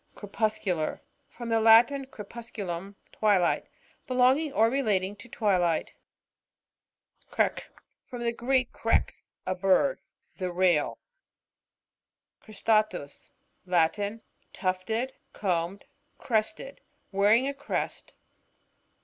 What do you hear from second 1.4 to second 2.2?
the Latin,